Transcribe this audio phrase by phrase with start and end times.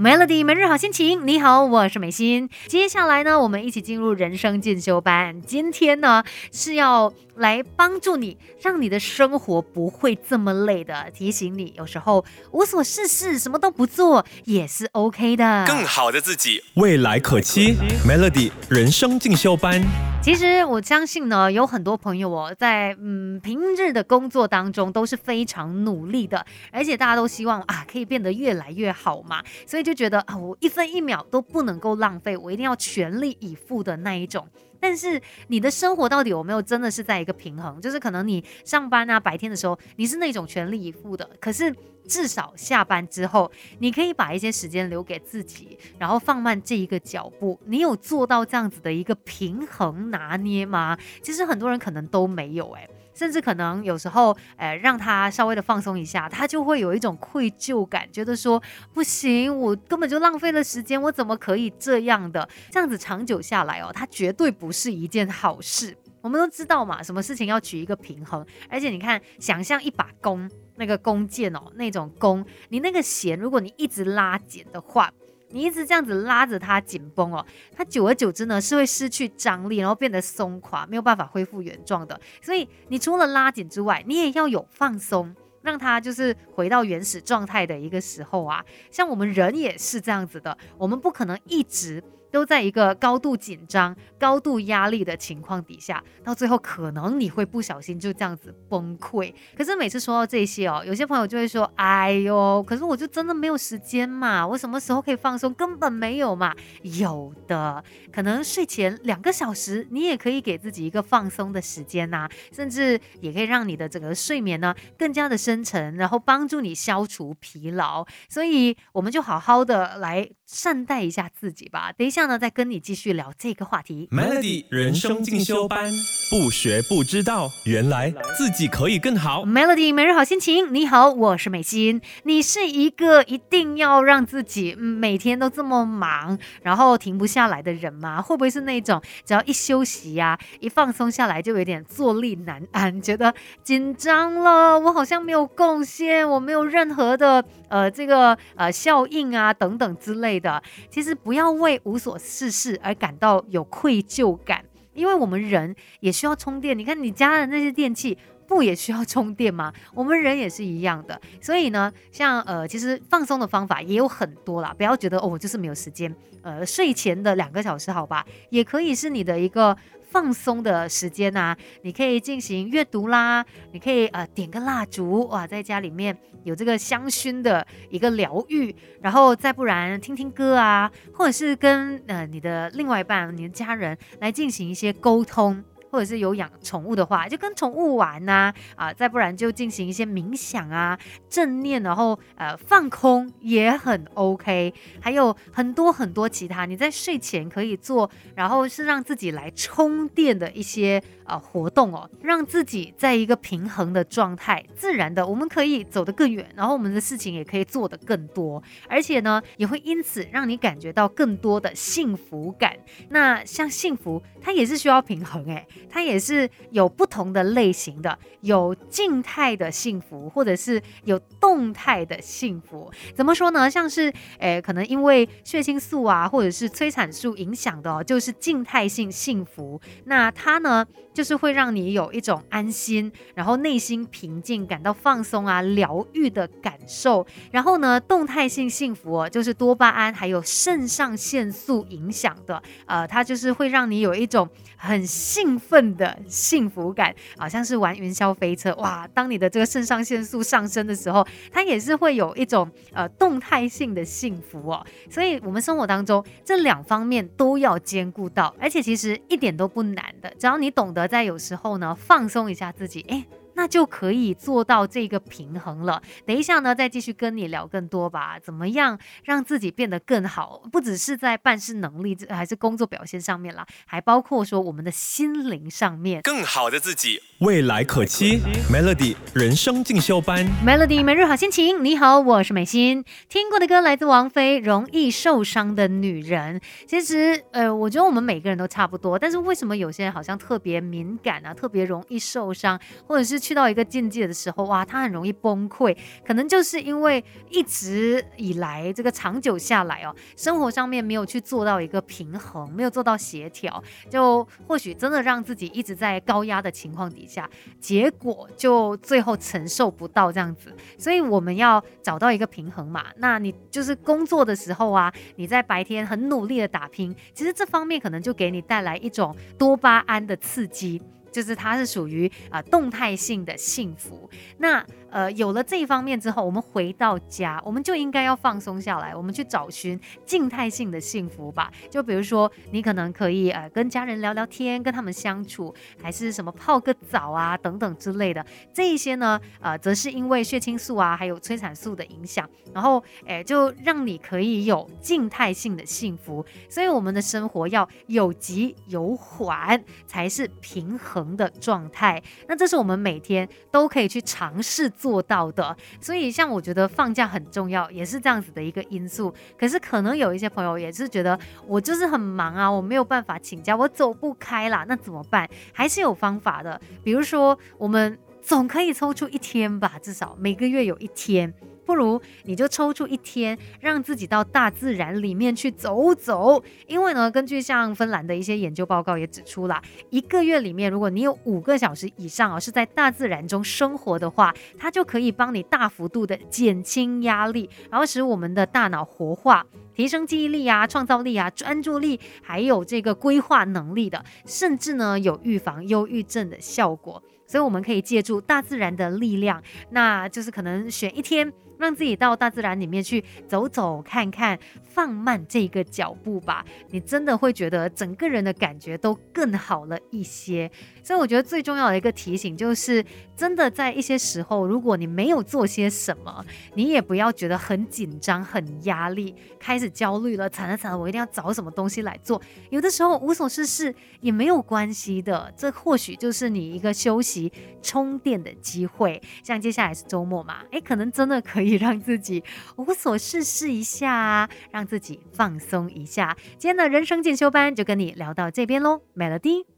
[0.00, 2.48] Melody 每日好心情，你好，我是美心。
[2.68, 5.42] 接下来呢，我们一起进入人生进修班。
[5.42, 11.10] 今天呢是要来帮助你，让你的生活不会这么累的。
[11.12, 15.64] 提醒你，有时候无所事事，什么都不做也是 OK 的。
[15.66, 17.74] 更好的自己，未来可期。
[18.06, 19.82] Melody 人生进修班。
[20.20, 34.46] 其实我相信呢，有很多朋友哦，在嗯平日的工作当中都是非常努力的，而且大家都希望啊可以变得越来越好嘛，所以就觉得啊我一分一秒都不能够浪费，我一定要全力以赴的那一种。
[34.80, 37.80] 但是你的生活到底有没有真的是在一个平衡？
[37.80, 41.74] 就是可能你上班啊，白天的时候你是那种全力以赴的，可是
[42.06, 43.50] 至少下班之后，
[43.80, 47.58] 你可以把一些时间留给自己，然后放慢这一个脚步。
[47.66, 50.96] 你有做到这样子的一个平衡拿捏吗？
[51.22, 52.88] 其实很多人可能都没有诶。
[53.18, 58.62] 甚至可能有时候，呃，让他稍微的放松一下，他就会有一种愧疚感，觉得说
[58.94, 62.48] 不行，我根本就浪费了时间，我怎么可以这样的？
[62.70, 65.96] 这样子长久下来哦，它绝对不是一件好事。
[66.20, 75.12] 我们都知道嘛，什么事情要取一个平衡，而且你看，想象一把弓，那个弓箭哦，那种弓，你那个弦，如果你一直拉紧的话。
[75.50, 82.20] 你一直这样子拉着它紧绷哦，它久而久之呢是会失去张力，然后变得松垮，没有办法恢复原状的。
[82.42, 88.64] 所以你除了拉紧之外，你也要有放松，让它就是回到原始状态的一个时候啊。
[88.90, 92.02] 像我们人也是这样子的，我们不可能一直。
[92.30, 99.32] 都在一个高度紧张、高度压力的情况底下，到最后可能你会不小心就这样子崩溃。
[99.56, 105.52] 可是每次说到这些哦，有些朋友就会说：“哎呦，可是我就真的没有时间嘛，我什么时候可以放松？
[105.54, 118.06] 根本没有嘛。”有的，可能睡前两个小时，你也可以给自己一个放松的时间呐，甚至也可以让你的整个睡眠呢更加的深沉，然后帮助你消除疲劳。
[118.28, 121.90] 所以我们就好好的来善待一下自己吧。
[121.90, 122.17] 等一下。
[122.18, 124.08] 下呢，再跟你继续聊这个话题。
[124.10, 125.92] Melody 人生进修班，
[126.30, 129.46] 不学不知道，原来自己可以更好。
[129.46, 132.02] Melody 每日好心情，你好，我是美心。
[132.24, 138.20] 你是一个一定要让自己每天都这么忙，然后停不下来的人吗？
[138.20, 150.62] 会不会是那种只要一休息呀，一放松下来就有点坐立难安，觉得紧张了，我好像没有贡献，我没有任何的呃这个呃效应啊等等之类的。
[150.90, 154.62] 其实不要为无所事事而感到有愧疚感，
[154.98, 156.76] 因为我们人也需要充电。
[156.76, 159.72] 你看你家的那些电器，不也需要充电吗？
[159.94, 161.20] 我们人也是一样的。
[161.40, 166.14] 所以呢，像呃，其实放松的方法也有很多啦，不要觉得哦，我就是没有时间。
[166.42, 169.76] 呃，睡前的两个小时，好吧，也可以是你的一个。
[170.10, 185.62] 放松的时间呐，你可以进行阅读啦，你可以呃点个蜡烛哇，在家里面有这个香薰的一个疗愈，然后再不然听听歌啊，或者是跟呃你的另外一半、你的家人来进行一些沟通。
[185.90, 194.72] 或者是有养宠物的话，就跟宠物玩呐，啊，再不然就进行一些冥想啊，正念，然后呃放空也很 OK。
[195.00, 212.76] 还有很多很多其他你在睡前可以做，然后是让自己来充电的一些呃活动哦，让自己在一个平衡的状态，自然的我们可以走得更远，然后我们的事情也可以做得更多，而且呢也会因此让你感觉到更多的幸福感。
[213.10, 215.66] 那像幸福，它也是需要平衡诶。
[215.90, 222.90] 它也是有不同的类型的，有静态的幸福，或者是有动态的幸福。
[223.14, 223.68] 怎么说呢？
[223.70, 229.80] 像是，诶，可能因为血清素啊，或者是催产素影响的哦，就是静态性幸福。
[230.04, 230.86] 那它呢，
[231.18, 237.26] 就是会让你有一种安心，然后内心平静，感到放松啊、疗愈的感受。
[237.50, 245.88] 然后呢，动态性幸福哦就是多巴胺还有肾上腺素影响的，呃，它就是会让你有一种很兴奋。
[245.96, 249.08] 的幸福感，好像是玩云霄飞车哇！
[249.14, 254.86] 当你的这个肾上腺素上升的时候，它也是会有一种呃动态性的幸福哦。
[255.10, 263.26] 所以，我们生活当中这两方面都要兼顾到，而且其实一点都不难的，只要你懂得在有时候呢放松一下自己，哎。
[263.58, 266.00] 那就可以做到这个平衡了。
[266.24, 268.38] 等一下呢，再继续跟你聊更多吧。
[268.38, 270.62] 怎么样让自己变得更好？
[270.70, 278.40] 不只是在办事能力，还是工作表现上面啦，还包括说我们的心灵上面，更好的自己，未来可期。
[278.70, 281.82] Melody 人生进修班，Melody 每日好心情。
[281.82, 283.04] 你好，我是美心。
[283.28, 286.60] 听过的歌来自王菲，《容易受伤的女人》。
[286.86, 293.47] 其实，呃，我觉得我们每个人都差不多，但是为什么有些人好像特别敏感啊，特别容易受伤，或者是？
[293.48, 307.48] 去到一个境界的时候，哇，他很容易崩溃，可能就是因为一直以来这个长久下来哦，生活上面没有去做到一个平衡，没有做到协调，就或许真的让自己一直在高压的情况底下，
[307.80, 310.70] 结果就最后承受不到这样子。
[310.98, 313.06] 所以我们要找到一个平衡嘛。
[313.16, 321.00] 那你就是工作的时候啊，你在白天很努力的打拼，其实这方面可能就给你带来一种多巴胺的刺激。
[321.38, 324.28] 就是它是属于啊动态性的幸福。
[324.56, 331.72] 那呃有了这一方面之后，我们回到家，我们就应该要放松下来，我们去找寻静态性的幸福吧。
[331.88, 338.44] 就比如说，你可能可以呃跟家人聊聊天，跟他们相处，还是什么泡个澡啊等等之类的。
[338.74, 346.44] 这一些呢，呃，则是因为血清素啊，还有催产素的影响，然后哎就让你可以有静态性的幸福。
[346.68, 351.28] 所以我们的生活要有急有缓，才是平衡。
[351.38, 355.74] 的状态，那这是我们每天都可以去尝试做到的。
[356.00, 359.32] 所以，像我觉得放假很重要，也是这样子的一个因素。
[359.58, 365.48] 可是，可能有一些朋友也是觉得我就是很忙啊，我没有办法请假，我走不开啦，那怎么办？
[365.72, 366.78] 还是有方法的。
[367.04, 371.54] 比如说，我们总可以抽出一天吧，至少每个月有一天。
[371.88, 376.62] 不如你就抽出一天，让自己到大自然里面去走走。
[376.86, 379.80] 因为呢，根据像芬兰的一些研究报告也指出了，
[380.10, 389.64] 一个月里面，如果你有五个小时以上啊是在大自然中生活的话，它就可以帮你大幅度的减轻压力，然后使我们的大脑活化，
[389.94, 397.22] 提升记忆力啊、创造力啊、专注力，还有这个规划能力的，甚至呢有预防忧郁症的效果。
[397.46, 401.50] 所以我们可以借助大自然的力量，那就是可能选一天。
[401.78, 410.70] 让自己到大自然里面去走走看看，放慢这个脚步吧，你真的会觉得整个人的感觉都更好了一些。
[411.02, 413.04] 所以我觉得最重要的一个提醒就是，
[413.36, 416.44] 真的在一些时候，如果你没有做些什么，
[416.74, 422.40] 你也不要觉得很紧张、很压力，开始焦虑了，惨了惨了，我一定要找什么东西来做。
[422.70, 429.22] 有的时候无所事事也没有关系的，这或许就是你一个休息、充电的机会。
[429.42, 431.67] 像接下来是周末嘛，诶，可能真的可以。
[431.68, 432.42] 可以让自己
[432.76, 436.34] 无所事事一下，让自己放松一下。
[436.56, 439.77] 今天的人生进修班就跟你聊到这边喽，Melody。